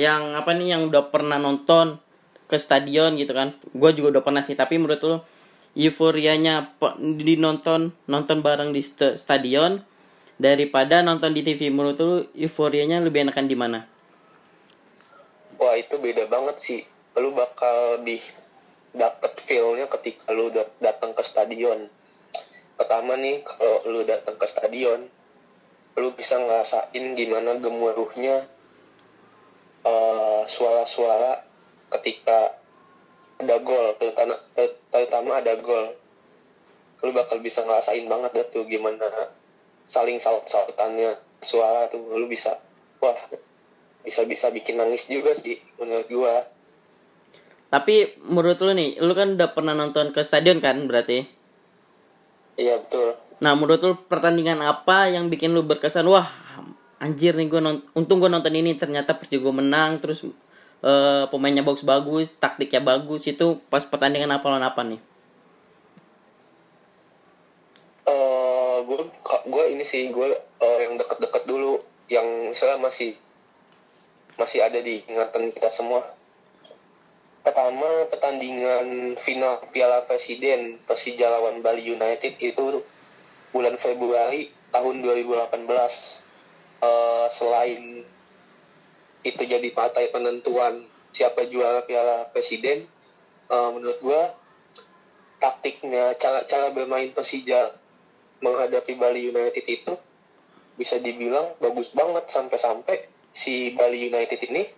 Yang 0.00 0.22
apa 0.40 0.50
nih 0.56 0.72
yang 0.72 0.82
udah 0.88 1.12
pernah 1.12 1.36
nonton 1.36 2.00
ke 2.48 2.56
stadion 2.56 3.18
gitu 3.20 3.36
kan? 3.36 3.52
Gue 3.76 3.92
juga 3.92 4.18
udah 4.18 4.22
pernah 4.24 4.40
sih. 4.40 4.56
Tapi 4.56 4.80
menurut 4.80 5.02
lu 5.04 5.20
euforianya 5.74 6.78
di 7.18 7.34
nonton 7.34 7.90
nonton 8.06 8.38
bareng 8.40 8.70
di 8.70 8.80
st- 8.80 9.18
stadion 9.18 9.82
daripada 10.38 11.02
nonton 11.02 11.34
di 11.34 11.42
TV 11.42 11.70
menurut 11.70 11.98
lu 11.98 12.14
euforianya 12.38 13.02
lebih 13.02 13.26
enakan 13.26 13.46
di 13.50 13.56
mana 13.58 13.80
wah 15.58 15.74
itu 15.74 15.98
beda 15.98 16.30
banget 16.30 16.56
sih 16.62 16.80
lu 17.18 17.34
bakal 17.34 17.98
lebih 17.98 18.22
dapet 18.94 19.34
feelnya 19.42 19.90
ketika 19.90 20.30
lu 20.30 20.54
dat- 20.54 20.78
datang 20.78 21.10
ke 21.10 21.22
stadion 21.26 21.90
pertama 22.74 23.14
nih 23.14 23.42
kalau 23.46 23.86
lu 23.86 24.02
datang 24.02 24.34
ke 24.34 24.46
stadion 24.46 25.06
lu 25.94 26.10
bisa 26.10 26.34
ngerasain 26.42 27.04
gimana 27.14 27.54
gemuruhnya 27.62 28.50
eh, 29.86 30.42
suara-suara 30.46 31.46
ketika 31.98 32.58
ada 33.38 33.56
gol 33.62 33.94
terutama 33.98 34.34
terutama 34.90 35.38
ada 35.38 35.54
gol. 35.58 35.94
Lu 37.04 37.12
bakal 37.12 37.44
bisa 37.44 37.60
ngerasain 37.62 38.08
banget 38.08 38.30
dah 38.32 38.46
tuh 38.48 38.64
gimana 38.64 39.06
saling 39.84 40.16
saut-sautannya 40.16 41.18
suara 41.44 41.86
tuh. 41.92 42.00
Lu 42.16 42.26
bisa 42.26 42.56
wah 42.98 43.18
bisa-bisa 44.04 44.50
bikin 44.50 44.80
nangis 44.80 45.06
juga 45.06 45.36
sih 45.36 45.60
menurut 45.76 46.08
gua. 46.08 46.34
Tapi 47.68 48.22
menurut 48.22 48.58
lu 48.62 48.72
nih 48.72 48.90
lu 49.02 49.12
kan 49.12 49.34
udah 49.34 49.50
pernah 49.52 49.74
nonton 49.74 50.14
ke 50.14 50.22
stadion 50.22 50.62
kan 50.62 50.86
berarti 50.86 51.26
iya 52.54 52.78
betul. 52.80 53.18
Nah 53.42 53.52
menurut 53.58 53.80
lu 53.82 53.94
pertandingan 54.06 54.62
apa 54.62 55.10
yang 55.10 55.28
bikin 55.28 55.52
lu 55.52 55.66
berkesan? 55.66 56.06
Wah 56.06 56.28
anjir 57.02 57.36
nih 57.36 57.50
gue 57.50 57.60
nonton 57.60 57.84
untung 57.92 58.22
gue 58.22 58.30
nonton 58.32 58.54
ini 58.54 58.78
ternyata 58.80 59.12
Persija 59.12 59.42
gue 59.42 59.54
menang 59.54 60.00
terus 60.00 60.24
eh, 60.80 61.24
pemainnya 61.28 61.60
bagus-bagus 61.60 62.32
taktiknya 62.40 62.80
bagus 62.80 63.28
itu 63.28 63.60
pas 63.68 63.84
pertandingan 63.84 64.32
apa 64.32 64.46
lawan 64.48 64.64
apa 64.64 64.80
nih? 64.86 65.00
Eh 68.08 68.76
gue 68.86 68.98
gue 69.44 69.64
ini 69.76 69.84
sih 69.84 70.08
gue 70.08 70.28
eh, 70.38 70.78
yang 70.88 70.96
deket-deket 70.96 71.44
dulu 71.44 71.76
yang 72.08 72.24
misalnya 72.52 72.80
masih 72.80 73.16
masih 74.34 74.66
ada 74.66 74.82
di 74.82 75.04
ingatan 75.06 75.50
kita 75.50 75.70
semua 75.70 76.02
pertama 77.44 78.08
pertandingan 78.08 79.20
final 79.20 79.60
Piala 79.68 80.08
Presiden 80.08 80.80
Persija 80.88 81.28
lawan 81.28 81.60
Bali 81.60 81.84
United 81.84 82.40
itu 82.40 82.80
bulan 83.52 83.76
Februari 83.76 84.48
tahun 84.72 85.04
2018 85.04 86.24
Eh, 86.84 87.26
selain 87.32 88.04
itu 89.24 89.42
jadi 89.42 89.68
partai 89.72 90.12
penentuan 90.12 90.84
siapa 91.16 91.48
juara 91.48 91.80
Piala 91.88 92.28
Presiden 92.28 92.84
eh, 93.48 93.70
menurut 93.72 93.98
gue 94.04 94.22
taktiknya 95.40 96.12
cara 96.20 96.44
cara 96.44 96.68
bermain 96.76 97.08
Persija 97.16 97.72
menghadapi 98.44 99.00
Bali 99.00 99.32
United 99.32 99.64
itu 99.64 99.96
bisa 100.76 101.00
dibilang 101.00 101.56
bagus 101.62 101.94
banget 101.96 102.28
sampai-sampai 102.28 103.08
si 103.32 103.72
Bali 103.72 104.12
United 104.12 104.40
ini 104.52 104.68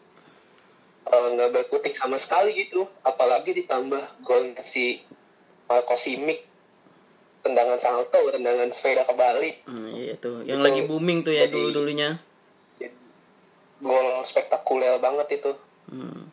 eh, 1.07 1.27
nggak 1.35 1.51
berkutik 1.55 1.95
sama 1.95 2.19
sekali 2.19 2.55
gitu. 2.57 2.87
Apalagi 3.03 3.55
ditambah 3.55 4.23
golnya 4.23 4.61
si 4.61 5.03
Marco 5.67 5.95
Simic 5.95 6.43
tendangan 7.43 7.79
salto 7.79 8.19
tendangan 8.35 8.67
sepeda 8.75 9.07
kebalik. 9.07 9.63
Hmm, 9.71 9.95
iya 9.95 10.19
tuh. 10.19 10.43
Yang 10.43 10.59
Itu 10.61 10.67
lagi 10.67 10.81
booming 10.87 11.19
tuh 11.23 11.35
ya 11.35 11.47
jadi- 11.47 11.55
dulu 11.55 11.69
dulunya 11.71 12.19
gol 13.77 14.25
spektakuler 14.25 14.97
banget 14.99 15.41
itu. 15.41 15.53
Hmm. 15.87 16.33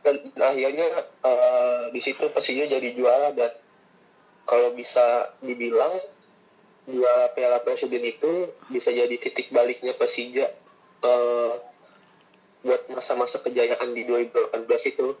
dan 0.00 0.16
akhirnya 0.36 0.88
eh, 1.24 1.82
di 1.92 2.00
situ 2.00 2.32
Persija 2.32 2.64
jadi 2.68 2.88
juara 2.96 3.36
dan 3.36 3.52
kalau 4.48 4.72
bisa 4.72 5.28
dibilang 5.44 5.92
juara 6.88 7.28
Piala 7.36 7.60
Presiden 7.60 8.00
itu 8.00 8.48
bisa 8.72 8.88
jadi 8.88 9.12
titik 9.20 9.52
baliknya 9.52 9.92
Persija 9.92 10.48
eh, 11.04 11.52
buat 12.60 12.82
masa-masa 12.92 13.40
kejayaan 13.40 13.96
di 13.96 14.04
2018 14.04 14.92
itu. 14.92 15.16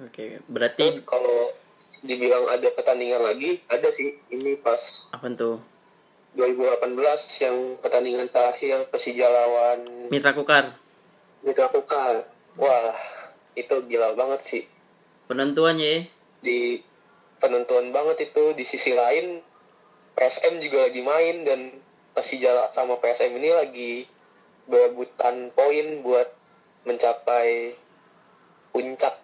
oke 0.00 0.24
berarti 0.50 0.84
Terus 0.90 1.06
kalau 1.06 1.54
dibilang 2.00 2.48
ada 2.48 2.68
pertandingan 2.72 3.20
lagi, 3.20 3.60
ada 3.68 3.88
sih 3.92 4.16
ini 4.32 4.56
pas 4.56 5.08
apa 5.12 5.28
tuh 5.36 5.60
2018 6.34 6.94
yang 7.42 7.56
pertandingan 7.82 8.30
terakhir 8.30 8.86
Persija 8.88 9.26
lawan 9.26 10.08
Mitra 10.08 10.32
Kukar 10.32 10.78
Mitra 11.42 11.68
Kukar. 11.72 12.28
Wah, 12.60 12.92
itu 13.56 13.74
gila 13.88 14.12
banget 14.14 14.40
sih. 14.42 14.64
penentuan 15.30 15.78
ya 15.78 16.02
di 16.42 16.82
penentuan 17.38 17.94
banget 17.94 18.30
itu 18.30 18.50
di 18.58 18.66
sisi 18.66 18.92
lain 18.98 19.38
PSM 20.18 20.58
juga 20.58 20.90
lagi 20.90 21.00
main 21.06 21.46
dan 21.46 21.60
Persija 22.12 22.66
sama 22.74 22.98
PSM 22.98 23.38
ini 23.38 23.50
lagi 23.54 23.92
berebutan 24.66 25.54
poin 25.54 26.02
buat 26.02 26.28
mencapai 26.86 27.74
puncak 28.70 29.14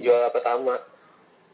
juara 0.00 0.28
pertama 0.34 0.74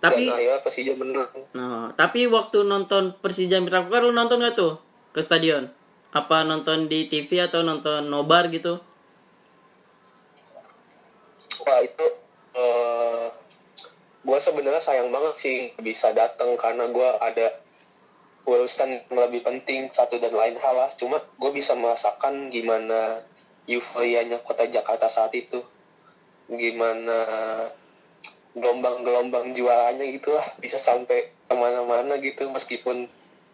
tapi 0.01 0.27
dan 0.27 0.33
akhirnya 0.33 0.59
Persija 0.65 0.95
menang 0.97 1.29
Nah, 1.53 1.93
tapi 1.93 2.25
waktu 2.25 2.65
nonton 2.65 3.13
Persija 3.21 3.61
Mitra 3.61 3.85
lu 3.85 4.17
nonton 4.17 4.41
gak 4.41 4.57
tuh 4.57 4.81
ke 5.13 5.21
stadion? 5.21 5.69
Apa 6.11 6.43
nonton 6.43 6.89
di 6.89 7.05
TV 7.05 7.45
atau 7.45 7.61
nonton 7.61 8.09
nobar 8.09 8.49
gitu? 8.49 8.81
wah 11.65 11.81
itu 11.85 12.07
eh 12.57 13.27
gue 14.21 14.39
sebenarnya 14.39 14.83
sayang 14.83 15.09
banget 15.15 15.35
sih 15.37 15.57
bisa 15.81 16.13
datang 16.13 16.59
karena 16.59 16.89
gue 16.91 17.09
ada 17.21 17.47
urusan 18.45 19.07
yang 19.07 19.17
lebih 19.29 19.45
penting 19.45 19.89
satu 19.89 20.19
dan 20.19 20.33
lain 20.35 20.57
hal 20.59 20.75
lah 20.77 20.91
cuma 20.97 21.21
gue 21.21 21.51
bisa 21.53 21.77
merasakan 21.77 22.51
gimana 22.51 23.23
euforianya 23.69 24.41
kota 24.41 24.69
Jakarta 24.69 25.09
saat 25.09 25.33
itu 25.37 25.61
gimana 26.51 27.19
gelombang-gelombang 28.57 29.55
juaranya 29.55 30.03
gitu 30.11 30.35
lah 30.35 30.47
bisa 30.59 30.79
sampai 30.81 31.31
ke 31.47 31.55
mana-mana 31.55 32.19
gitu 32.19 32.51
meskipun 32.51 33.07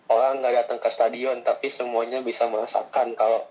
orang 0.08 0.40
nggak 0.40 0.64
datang 0.64 0.78
ke 0.80 0.88
stadion 0.88 1.44
tapi 1.44 1.68
semuanya 1.68 2.24
bisa 2.24 2.48
merasakan 2.48 3.12
kalau 3.12 3.44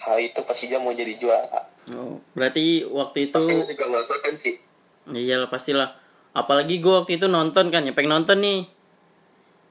hal 0.00 0.16
itu 0.16 0.40
Persija 0.40 0.80
mau 0.80 0.94
jadi 0.94 1.16
juara 1.20 1.68
Oh, 1.90 2.22
berarti 2.38 2.86
waktu 2.86 3.32
itu 3.32 3.40
pasti 3.40 3.74
juga 3.74 3.84
merasakan 3.90 4.34
sih 4.38 4.54
iyalah 5.08 5.50
pastilah. 5.50 5.96
Apalagi 6.30 6.78
gua 6.78 7.02
waktu 7.02 7.18
itu 7.18 7.26
nonton 7.26 7.74
kan, 7.74 7.82
ya 7.82 7.92
pengen 7.96 8.22
nonton 8.22 8.38
nih. 8.38 8.60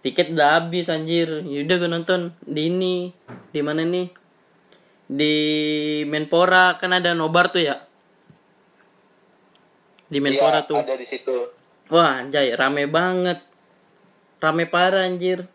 Tiket 0.04 0.36
udah 0.36 0.60
habis 0.60 0.88
anjir. 0.88 1.44
Yaudah 1.44 1.76
gue 1.76 1.92
nonton 1.92 2.20
di 2.44 2.72
ini, 2.72 3.12
di 3.52 3.60
mana 3.60 3.84
nih? 3.84 4.08
Di 5.10 5.36
Menpora 6.06 6.78
kan 6.78 6.94
ada 6.94 7.18
nobar 7.18 7.50
tuh 7.50 7.66
ya. 7.66 7.82
Di 10.06 10.22
Menpora 10.22 10.62
Iya, 10.62 10.70
tuh. 10.70 10.78
ada 10.78 10.94
di 10.94 11.06
situ 11.06 11.50
Wah, 11.90 12.22
anjay, 12.22 12.54
rame 12.54 12.86
banget. 12.86 13.42
Rame 14.38 14.70
parah 14.70 15.04
anjir. 15.04 15.50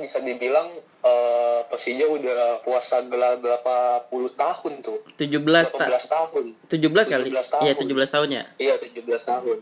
bisa 0.00 0.16
dibilang 0.18 0.72
eh, 1.04 1.60
Persija 1.68 2.08
udah 2.08 2.64
puasa 2.64 3.04
gelar 3.04 3.36
berapa 3.36 4.00
puluh 4.08 4.32
tahun 4.32 4.80
tuh 4.80 5.04
17 5.20 5.44
18 5.44 5.68
ta 5.70 5.86
tahun 6.00 6.56
17 6.72 6.80
kali. 7.04 7.28
17 7.28 7.52
tahun. 7.52 7.62
Iya, 7.62 7.72
17 7.76 8.08
tahun 8.08 8.28
ya. 8.32 8.44
iya 8.56 8.74
17 8.80 9.04
tahun 9.22 9.58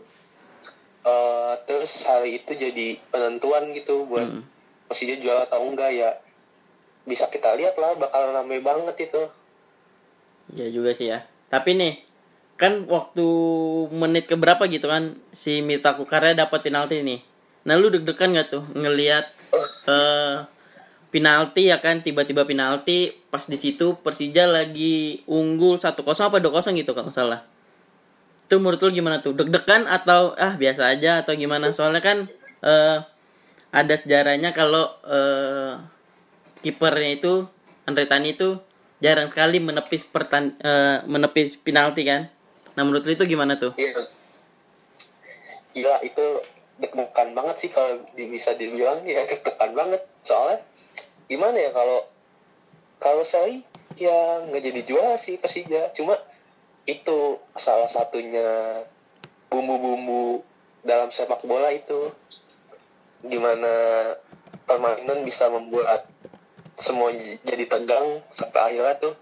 Eh, 1.03 1.53
terus 1.67 2.07
hari 2.07 2.39
itu 2.39 2.55
jadi 2.55 2.95
penentuan 3.11 3.67
gitu 3.75 4.07
buat 4.07 4.23
Hmm. 4.23 4.47
Persija 4.87 5.19
juara 5.19 5.43
atau 5.43 5.67
enggak 5.67 5.91
ya 5.91 6.15
bisa 7.03 7.27
kita 7.27 7.55
lihat 7.59 7.75
lah 7.75 7.95
bakal 7.99 8.31
rame 8.31 8.63
banget 8.63 9.11
itu 9.11 9.23
Iya 10.51 10.67
juga 10.75 10.91
sih 10.91 11.07
ya. 11.07 11.23
Tapi 11.47 11.77
nih, 11.77 11.93
kan 12.59 12.83
waktu 12.89 13.25
menit 13.93 14.27
keberapa 14.27 14.67
gitu 14.67 14.91
kan 14.91 15.15
si 15.31 15.63
Mita 15.63 15.95
Kukarnya 15.95 16.45
dapat 16.45 16.65
penalti 16.65 16.99
nih. 16.99 17.23
Nah 17.63 17.79
lu 17.79 17.87
deg-degan 17.87 18.35
gak 18.35 18.51
tuh 18.51 18.63
ngelihat 18.75 19.31
eh 19.87 20.35
penalti 21.13 21.69
ya 21.69 21.77
kan 21.77 22.01
tiba-tiba 22.01 22.43
penalti 22.43 23.13
pas 23.29 23.45
di 23.45 23.55
situ 23.55 24.01
Persija 24.01 24.49
lagi 24.49 25.21
unggul 25.29 25.77
1-0 25.77 26.01
apa 26.01 26.37
2-0 26.41 26.79
gitu 26.83 26.91
kalau 26.91 27.13
salah. 27.13 27.47
Itu 28.49 28.59
menurut 28.59 28.83
lu 28.83 28.91
gimana 28.91 29.23
tuh? 29.23 29.31
Deg-degan 29.31 29.87
atau 29.87 30.35
ah 30.35 30.53
biasa 30.59 30.91
aja 30.91 31.23
atau 31.23 31.33
gimana? 31.39 31.71
Soalnya 31.71 32.03
kan 32.03 32.17
eh 32.63 32.97
ada 33.73 33.95
sejarahnya 33.97 34.51
kalau 34.53 34.91
eh 35.07 35.92
kipernya 36.63 37.19
itu 37.19 37.33
Andre 37.83 38.07
Tani 38.07 38.31
itu 38.31 38.63
jarang 39.03 39.27
sekali 39.27 39.59
menepis 39.59 40.07
pertan 40.07 40.55
eh, 40.63 41.03
menepis 41.03 41.59
penalti 41.59 42.07
kan. 42.07 42.31
Nah 42.79 42.81
menurut 42.87 43.03
lu 43.03 43.11
itu 43.11 43.27
gimana 43.27 43.59
tuh? 43.59 43.75
Iya. 43.75 44.07
Gila 45.75 45.99
itu 46.07 46.25
deg-degan 46.79 47.35
banget 47.35 47.55
sih 47.59 47.69
kalau 47.69 48.01
bisa 48.15 48.55
dibilang 48.55 49.03
ya 49.03 49.27
deg-degan 49.27 49.75
banget. 49.75 50.01
Soalnya 50.23 50.63
gimana 51.27 51.59
ya 51.59 51.75
kalau 51.75 52.07
kalau 53.03 53.27
saya 53.27 53.59
ya 53.99 54.47
nggak 54.47 54.63
jadi 54.63 54.81
juara 54.87 55.19
sih 55.19 55.35
Persija. 55.35 55.91
Cuma 55.91 56.15
itu 56.87 57.39
salah 57.59 57.91
satunya 57.91 58.81
bumbu-bumbu 59.51 60.43
dalam 60.83 61.11
sepak 61.11 61.43
bola 61.43 61.71
itu 61.71 62.11
gimana 63.23 63.71
permainan 64.67 65.23
bisa 65.23 65.47
membuat 65.47 66.07
semua 66.83 67.15
jadi 67.47 67.63
tegang 67.63 68.19
sampai 68.27 68.59
akhirnya 68.75 68.99
tuh 68.99 69.15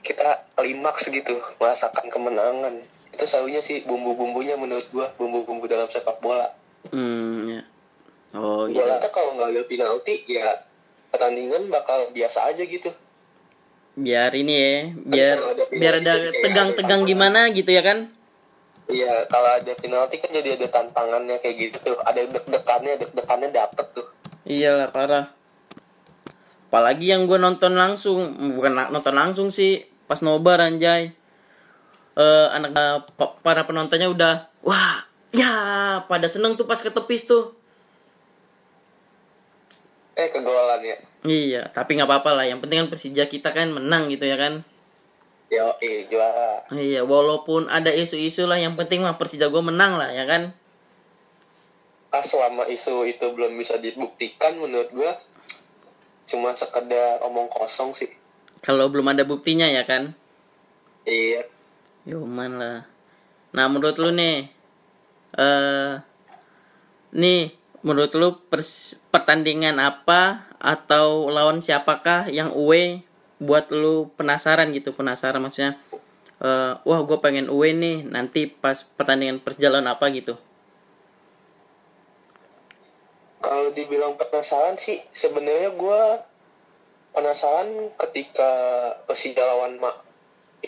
kita 0.00 0.48
klimaks 0.56 1.12
gitu 1.12 1.36
merasakan 1.60 2.08
kemenangan 2.08 2.80
itu 3.12 3.24
selalunya 3.28 3.60
sih 3.60 3.84
bumbu-bumbunya 3.84 4.56
menurut 4.56 4.88
gua 4.88 5.12
bumbu-bumbu 5.20 5.68
dalam 5.68 5.92
sepak 5.92 6.16
bola 6.24 6.48
Hmm, 6.90 7.46
ya. 7.46 7.62
Oh, 8.34 8.66
gitu. 8.66 8.80
bola 8.80 8.98
tuh 8.98 9.12
kalau 9.12 9.36
nggak 9.36 9.52
ada 9.52 9.62
penalti 9.68 10.14
ya 10.26 10.64
pertandingan 11.12 11.68
bakal 11.68 12.08
biasa 12.10 12.48
aja 12.48 12.64
gitu 12.64 12.88
Biar 13.92 14.32
ini 14.32 14.54
ya, 14.56 14.76
biar 15.04 15.36
biar 15.68 15.94
ada 16.00 16.32
tegang-tegang 16.32 17.04
gimana 17.04 17.52
gitu 17.52 17.68
ya 17.68 17.84
kan? 17.84 18.08
Iya, 18.88 19.28
kalau 19.28 19.52
ada 19.52 19.72
penalti 19.76 20.16
kan 20.16 20.32
jadi 20.32 20.56
ada 20.56 20.64
tantangannya 20.72 21.36
kayak 21.44 21.56
gitu 21.60 21.76
tuh. 21.92 21.96
Ada 22.00 22.24
deg-degannya, 22.24 22.96
deg-degannya 22.96 23.52
dapet 23.52 23.86
tuh. 23.92 24.08
Iyalah 24.48 24.88
parah. 24.88 25.26
Apalagi 26.72 27.12
yang 27.12 27.28
gue 27.28 27.36
nonton 27.36 27.76
langsung, 27.76 28.32
bukan 28.56 28.72
nonton 28.88 29.12
langsung 29.12 29.52
sih, 29.52 29.84
pas 30.08 30.24
nobar 30.24 30.56
anjay. 30.56 31.12
Eh 32.16 32.46
anak 32.48 32.72
pa- 33.12 33.36
para 33.44 33.68
penontonnya 33.68 34.08
udah, 34.08 34.48
wah, 34.64 35.04
ya 35.36 35.52
pada 36.08 36.32
seneng 36.32 36.56
tuh 36.56 36.64
pas 36.64 36.80
ketepis 36.80 37.28
tuh. 37.28 37.52
Eh, 40.16 40.32
kegolan 40.32 40.80
ya. 40.80 40.96
Iya, 41.28 41.62
tapi 41.76 42.00
nggak 42.00 42.08
apa-apa 42.08 42.40
lah. 42.40 42.44
Yang 42.48 42.64
penting 42.64 42.78
kan 42.80 42.88
Persija 42.88 43.24
kita 43.28 43.52
kan 43.52 43.68
menang 43.68 44.08
gitu 44.08 44.24
ya 44.24 44.40
kan. 44.40 44.64
Yo, 45.52 45.76
eh, 45.84 46.08
juara. 46.08 46.64
Iya, 46.72 47.04
walaupun 47.04 47.68
ada 47.68 47.92
isu-isu 47.92 48.48
lah, 48.48 48.56
yang 48.56 48.80
penting 48.80 49.04
mah 49.04 49.20
Persija 49.20 49.52
gue 49.52 49.60
menang 49.60 50.00
lah 50.00 50.08
ya 50.08 50.24
kan. 50.24 50.56
Ah, 52.08 52.24
selama 52.24 52.64
isu 52.64 53.04
itu 53.08 53.28
belum 53.28 53.60
bisa 53.60 53.76
dibuktikan 53.76 54.56
menurut 54.56 54.88
gua 54.92 55.12
cuma 56.28 56.54
sekedar 56.54 57.22
omong 57.24 57.48
kosong 57.50 57.92
sih. 57.92 58.10
Kalau 58.62 58.86
belum 58.88 59.10
ada 59.10 59.26
buktinya 59.26 59.66
ya 59.66 59.82
kan. 59.82 60.14
Iya. 61.02 61.46
Yoman 62.06 62.58
lah. 62.58 62.78
Nah 63.52 63.66
menurut 63.68 63.98
lu 63.98 64.14
nih, 64.14 64.48
eh 65.36 65.92
nih 67.12 67.52
menurut 67.82 68.12
lu 68.14 68.28
pers- 68.48 68.96
pertandingan 69.10 69.76
apa 69.82 70.48
atau 70.62 71.28
lawan 71.28 71.58
siapakah 71.60 72.30
yang 72.30 72.54
UE 72.54 73.02
buat 73.42 73.68
lu 73.74 74.14
penasaran 74.14 74.70
gitu 74.70 74.94
penasaran 74.94 75.42
maksudnya 75.42 75.76
eh, 76.38 76.72
wah 76.78 77.00
gue 77.02 77.18
pengen 77.18 77.50
UE 77.50 77.74
nih 77.74 78.06
nanti 78.06 78.46
pas 78.46 78.86
pertandingan 78.86 79.42
perjalanan 79.42 79.98
apa 79.98 80.08
gitu 80.14 80.38
Kalau 83.42 83.74
dibilang 83.74 84.14
penasaran 84.14 84.78
sih, 84.78 85.02
sebenarnya 85.10 85.74
gua 85.74 86.22
penasaran 87.10 87.90
ketika 87.98 88.50
Persija 89.10 89.42
lawan 89.42 89.82
Mak. 89.82 89.96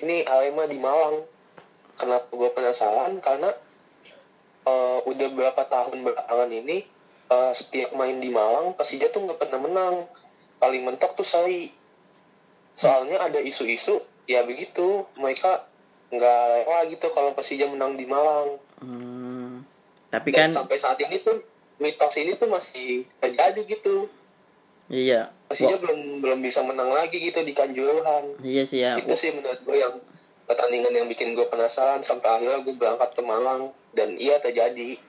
Ini 0.02 0.26
Arema 0.26 0.66
di 0.66 0.82
Malang. 0.82 1.22
Kenapa 1.94 2.26
gua 2.34 2.50
penasaran? 2.50 3.22
Karena 3.22 3.54
eh, 4.66 4.98
udah 5.06 5.28
berapa 5.30 5.62
tahun 5.70 6.02
belakangan 6.02 6.50
ini 6.50 6.82
eh, 7.30 7.52
setiap 7.54 7.94
main 7.94 8.18
di 8.18 8.34
Malang 8.34 8.74
Persija 8.74 9.14
tuh 9.14 9.22
nggak 9.22 9.38
pernah 9.38 9.62
menang. 9.62 10.10
Paling 10.58 10.82
mentok 10.82 11.14
tuh 11.14 11.26
Sai. 11.26 11.70
Soalnya 12.74 13.22
ada 13.22 13.38
isu-isu, 13.38 14.02
ya 14.26 14.42
begitu. 14.42 15.06
Mereka 15.14 15.62
nggak 16.10 16.42
rela 16.66 16.78
gitu 16.90 17.06
kalau 17.14 17.30
Persija 17.38 17.70
menang 17.70 17.94
di 17.94 18.02
Malang. 18.02 18.58
Hmm, 18.82 19.62
tapi 20.10 20.34
Dan 20.34 20.50
kan 20.50 20.66
sampai 20.66 20.76
saat 20.76 20.98
ini 20.98 21.22
tuh 21.22 21.53
mitos 21.76 22.14
ini 22.16 22.34
tuh 22.34 22.46
masih 22.46 23.02
terjadi 23.18 23.60
gitu. 23.66 24.06
iya 24.86 25.32
Persija 25.44 25.76
belum 25.76 26.20
belum 26.20 26.38
bisa 26.40 26.60
menang 26.60 26.88
lagi 26.88 27.16
gitu 27.16 27.40
di 27.40 27.50
Kanjuruhan. 27.50 28.36
iya 28.40 28.62
sih 28.64 28.80
ya 28.80 28.96
Itu 28.96 29.14
sih 29.14 29.30
menurut 29.30 29.60
gue 29.60 29.76
yang 29.76 29.94
pertandingan 30.44 30.92
yang 30.92 31.06
bikin 31.06 31.32
gue 31.32 31.44
penasaran 31.44 32.00
sampai 32.00 32.28
akhirnya 32.30 32.60
gue 32.60 32.74
berangkat 32.74 33.10
ke 33.12 33.22
Malang 33.22 33.62
dan 33.92 34.14
iya 34.14 34.36
terjadi 34.36 35.00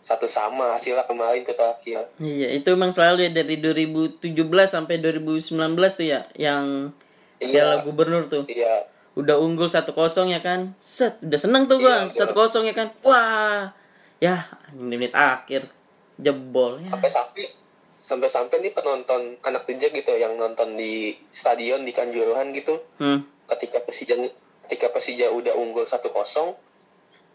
satu 0.00 0.24
sama 0.24 0.74
hasilnya 0.74 1.04
kemarin 1.04 1.44
tuh 1.44 1.52
terakhir. 1.52 2.08
Iya, 2.16 2.56
itu 2.56 2.72
emang 2.72 2.88
selalu 2.88 3.28
ya 3.28 3.36
dari 3.36 3.60
2017 3.60 4.32
sampai 4.64 4.96
2019 4.96 5.60
tuh 5.92 6.06
ya 6.08 6.24
yang 6.34 6.88
Piala 7.36 7.52
Iya, 7.76 7.84
Gubernur 7.84 8.24
tuh. 8.24 8.48
iya, 8.48 8.88
Udah 9.12 9.36
unggul 9.36 9.68
1-0 9.68 9.92
ya 10.26 10.40
kan. 10.40 10.72
Set, 10.80 11.20
udah 11.20 11.36
seneng 11.36 11.68
tuh 11.68 11.84
gua. 11.84 12.08
Iya, 12.08 12.32
1-0 12.32 12.32
ya 12.64 12.72
kan. 12.72 12.88
Wah. 13.04 13.76
Ya, 14.16 14.48
menit 14.72 15.12
akhir 15.12 15.68
jebol 16.20 16.80
ya. 16.84 16.88
sampai 16.92 17.10
sampai 17.10 17.44
sampai 18.00 18.28
sampai 18.32 18.56
nih 18.64 18.72
penonton 18.72 19.36
anak 19.44 19.68
dijak 19.68 19.92
gitu 19.92 20.16
yang 20.16 20.36
nonton 20.40 20.72
di 20.74 21.12
stadion 21.32 21.84
di 21.84 21.92
Kanjuruhan 21.92 22.52
gitu 22.56 22.80
Hmm. 22.96 23.24
ketika 23.48 23.80
Persija 23.84 24.16
ketika 24.68 24.88
Persija 24.88 25.28
udah 25.28 25.52
unggul 25.58 25.84
1-0 25.84 26.08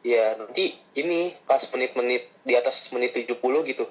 ya 0.06 0.38
nanti 0.38 0.74
ini 0.96 1.34
pas 1.46 1.62
menit-menit 1.70 2.30
di 2.46 2.54
atas 2.54 2.90
menit 2.94 3.14
70 3.14 3.42
gitu 3.66 3.86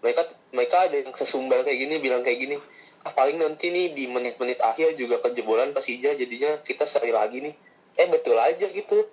mereka 0.00 0.22
mereka 0.50 0.76
ada 0.88 0.96
yang 0.96 1.12
sesumbar 1.12 1.62
kayak 1.62 1.78
gini 1.78 1.94
bilang 2.00 2.22
kayak 2.22 2.38
gini 2.40 2.56
ah 3.00 3.12
paling 3.12 3.40
nanti 3.40 3.72
nih 3.72 3.92
di 3.96 4.04
menit-menit 4.08 4.60
akhir 4.60 4.94
juga 4.94 5.18
kejebolan 5.20 5.72
Persija 5.72 6.14
jadinya 6.14 6.58
kita 6.62 6.84
seri 6.86 7.10
lagi 7.10 7.42
nih 7.42 7.54
eh 7.96 8.06
betul 8.08 8.36
aja 8.38 8.66
gitu 8.66 9.06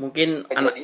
Mungkin 0.00 0.48
anak 0.48 0.74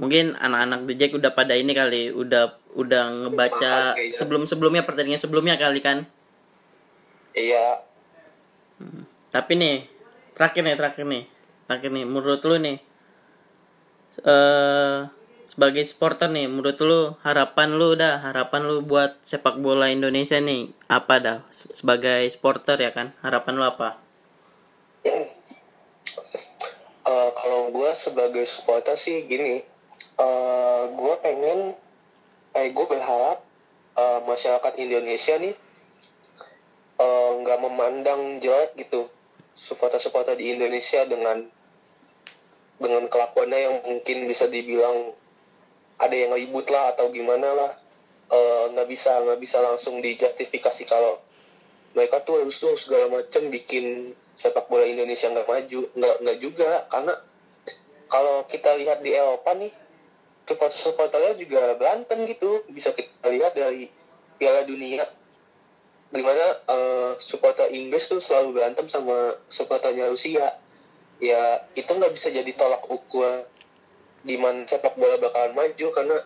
mungkin 0.00 0.24
anak-anak 0.46 0.80
The 0.88 0.94
Jack 1.00 1.12
udah 1.18 1.32
pada 1.38 1.54
ini 1.62 1.72
kali, 1.80 2.02
udah 2.22 2.44
udah 2.82 3.02
ngebaca 3.26 3.74
sebelum-sebelumnya 4.18 4.82
pertandingan 4.88 5.22
sebelumnya 5.24 5.56
kali 5.62 5.80
kan. 5.88 5.98
iya 7.34 7.82
Tapi 9.30 9.52
nih, 9.62 9.76
terakhir 10.34 10.62
nih, 10.66 10.76
terakhir 10.78 11.04
nih. 11.06 11.24
Terakhir 11.66 11.90
nih, 11.94 12.04
menurut 12.06 12.40
lu 12.48 12.56
nih 12.58 12.76
eh 14.34 14.98
sebagai 15.52 15.82
supporter 15.90 16.28
nih, 16.36 16.46
menurut 16.52 16.78
lu 16.88 17.00
harapan 17.26 17.68
lu 17.78 17.88
dah, 18.02 18.14
harapan 18.26 18.62
lu 18.70 18.76
buat 18.90 19.10
sepak 19.30 19.56
bola 19.64 19.86
Indonesia 19.96 20.38
nih 20.48 20.60
apa 20.98 21.14
dah 21.26 21.38
Se- 21.58 21.72
sebagai 21.78 22.20
supporter 22.34 22.76
ya 22.86 22.90
kan? 22.96 23.06
Harapan 23.24 23.54
lu 23.58 23.64
apa? 23.72 23.88
Eh, 27.10 27.30
kalau 27.40 27.62
gue 27.74 27.90
sebagai 27.96 28.44
supporter 28.54 28.94
sih 29.04 29.16
gini, 29.30 29.64
eh 30.20 30.82
gue 30.92 31.14
pengen, 31.24 31.72
eh 32.52 32.68
gue 32.68 32.86
berharap 32.86 33.40
eh, 33.96 34.20
masyarakat 34.28 34.72
Indonesia 34.76 35.34
nih 35.40 35.54
eh, 37.00 37.30
nggak 37.40 37.58
memandang 37.64 38.36
jelek 38.38 38.76
gitu 38.76 39.08
supporter-supporter 39.56 40.36
di 40.36 40.56
Indonesia 40.56 41.04
dengan 41.08 41.44
dengan 42.80 43.04
kelakuannya 43.12 43.58
yang 43.60 43.76
mungkin 43.84 44.24
bisa 44.24 44.48
dibilang 44.48 45.12
ada 46.00 46.16
yang 46.16 46.32
ribut 46.32 46.64
lah 46.72 46.96
atau 46.96 47.12
gimana 47.12 47.52
lah. 47.52 47.72
Nggak 48.72 48.88
bisa 48.88 49.20
nggak 49.20 49.36
bisa 49.42 49.60
langsung 49.60 50.00
dijustifikasi 50.00 50.88
kalau 50.88 51.20
mereka 51.92 52.24
tuh 52.24 52.40
harus 52.40 52.56
tuh 52.56 52.72
segala 52.78 53.20
macam 53.20 53.52
bikin 53.52 54.16
sepak 54.38 54.70
bola 54.72 54.88
Indonesia 54.88 55.28
nggak 55.28 55.44
maju 55.44 55.80
nggak 55.92 56.16
nggak 56.24 56.38
juga. 56.40 56.88
Karena 56.88 57.12
kalau 58.08 58.48
kita 58.48 58.80
lihat 58.80 59.04
di 59.04 59.12
Eropa 59.12 59.52
nih 59.60 59.68
supporter 60.50 60.74
supporternya 60.74 61.38
juga 61.38 61.78
berantem 61.78 62.26
gitu. 62.26 62.66
Bisa 62.66 62.90
kita 62.90 63.30
lihat 63.30 63.54
dari 63.54 63.86
Piala 64.34 64.66
Dunia 64.66 65.06
di 66.10 66.22
mana 66.26 66.42
eh, 66.66 67.12
supporter 67.22 67.70
Inggris 67.70 68.10
tuh 68.10 68.18
selalu 68.18 68.58
berantem 68.58 68.90
sama 68.90 69.38
supporternya 69.46 70.10
Rusia. 70.10 70.58
Ya 71.22 71.62
itu 71.78 71.86
nggak 71.86 72.10
bisa 72.10 72.34
jadi 72.34 72.50
tolak 72.58 72.82
ukur 72.90 73.46
di 74.26 74.34
mana 74.36 74.66
sepak 74.66 74.98
bola 74.98 75.16
bakalan 75.22 75.54
maju 75.54 75.86
karena 75.94 76.16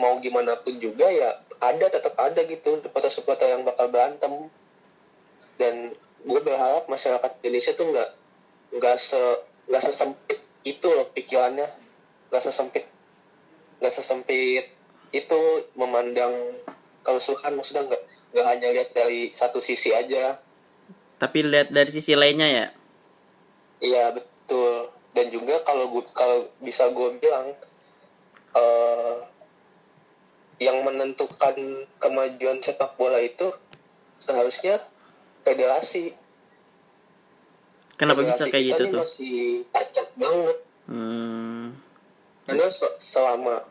mau 0.00 0.18
gimana 0.24 0.56
pun 0.58 0.80
juga 0.80 1.06
ya 1.12 1.44
ada 1.62 1.86
tetap 1.86 2.16
ada 2.18 2.40
gitu 2.42 2.80
supporter-supporter 2.80 3.52
yang 3.52 3.62
bakal 3.68 3.92
berantem. 3.92 4.48
Dan 5.60 5.92
gue 6.24 6.40
berharap 6.40 6.88
masyarakat 6.88 7.30
Indonesia 7.44 7.72
tuh 7.76 7.86
nggak 7.92 8.10
nggak 8.72 8.96
se 8.96 9.20
nggak 9.68 9.82
sesempit 9.84 10.40
itu 10.64 10.88
loh 10.88 11.12
pikirannya. 11.12 11.68
Nggak 12.32 12.42
sesempit 12.48 12.88
nggak 13.82 13.90
sesempit 13.92 14.70
itu 15.10 15.40
memandang 15.74 16.30
kerusuhan 17.02 17.52
maksudnya 17.52 17.82
nggak 17.84 18.02
nggak 18.32 18.46
hanya 18.46 18.68
lihat 18.70 18.90
dari 18.94 19.28
satu 19.28 19.58
sisi 19.58 19.90
aja 19.90 20.38
Tapi 21.18 21.38
lihat 21.42 21.70
dari 21.70 21.90
sisi 21.90 22.14
lainnya 22.14 22.46
ya. 22.46 22.66
iya 23.78 24.14
betul 24.14 24.90
dan 25.12 25.26
juga 25.28 25.58
kalau 25.62 25.90
gue 25.90 26.06
kalau 26.14 26.46
bisa 26.58 26.86
gue 26.88 27.08
bilang 27.18 27.50
eh 28.54 29.16
yang 30.62 30.86
menentukan 30.86 31.58
kemajuan 31.98 32.62
sepak 32.62 32.94
bola 32.94 33.18
itu 33.18 33.50
seharusnya 34.22 34.78
federasi 35.42 36.14
Kenapa 37.98 38.22
bisa 38.22 38.46
Federasi 38.46 38.50
kayak 38.50 38.64
kita 38.64 38.74
gitu 38.78 38.84
tuh? 38.88 39.00
masih 39.02 39.36
banget 40.16 40.58
Hmm. 40.82 41.78
karena 42.42 42.66
se- 42.66 42.98
selama 42.98 43.62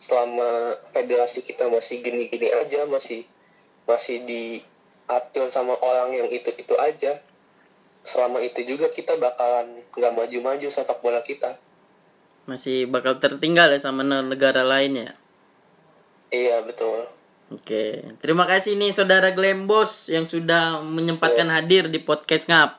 selama 0.00 0.80
federasi 0.96 1.44
kita 1.44 1.68
masih 1.68 2.00
gini-gini 2.00 2.48
aja 2.48 2.88
masih 2.88 3.28
masih 3.84 4.24
di 4.24 4.64
atil 5.04 5.52
sama 5.52 5.76
orang 5.76 6.16
yang 6.16 6.28
itu 6.32 6.48
itu 6.56 6.74
aja 6.80 7.20
selama 8.00 8.40
itu 8.40 8.64
juga 8.64 8.88
kita 8.88 9.20
bakalan 9.20 9.84
nggak 9.92 10.12
maju-maju 10.16 10.66
sepak 10.72 10.98
bola 11.04 11.20
kita 11.20 11.60
Masih 12.48 12.88
bakal 12.88 13.20
tertinggal 13.20 13.68
ya 13.70 13.78
sama 13.78 14.00
negara 14.02 14.64
lain 14.64 15.04
ya. 15.04 15.12
iya 16.32 16.64
betul 16.64 17.04
Oke, 17.50 18.06
terima 18.22 18.46
kasih 18.46 18.78
nih 18.78 18.94
saudara 18.94 19.34
Glembos 19.34 20.06
yang 20.06 20.22
sudah 20.30 20.78
menyempatkan 20.86 21.50
hadir 21.50 21.90
di 21.90 21.98
podcast 21.98 22.46
ngap. 22.46 22.78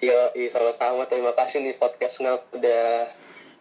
Iya, 0.00 0.32
iya 0.32 0.48
sama-sama. 0.48 1.04
Terima 1.04 1.36
kasih 1.36 1.60
nih 1.60 1.76
podcast 1.76 2.24
ngap 2.24 2.48
udah 2.56 3.04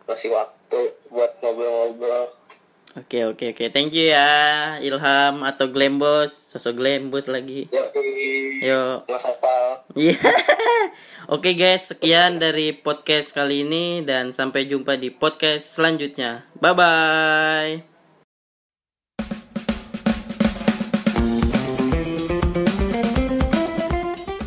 ngasih 0.07 0.31
waktu 0.31 0.79
buat 1.11 1.31
ngobrol-ngobrol. 1.43 2.33
Oke 2.97 3.29
oke 3.29 3.53
oke, 3.53 3.69
thank 3.69 3.93
you 3.93 4.09
ya 4.09 4.81
Ilham 4.81 5.45
atau 5.45 5.69
Glembos, 5.69 6.33
sosok 6.49 6.81
Glembos 6.81 7.29
lagi. 7.29 7.69
Yo, 7.69 7.83
Yo. 8.65 8.81
nggak 9.05 9.21
sapal. 9.21 9.85
Iya. 9.93 10.17
Oke 11.35 11.59
guys, 11.59 11.91
sekian 11.91 12.39
dari 12.39 12.71
podcast 12.71 13.35
kali 13.35 13.67
ini 13.67 13.99
dan 14.01 14.31
sampai 14.31 14.63
jumpa 14.65 14.95
di 14.95 15.11
podcast 15.11 15.75
selanjutnya. 15.75 16.47
Bye 16.57 16.73
bye. 16.73 17.96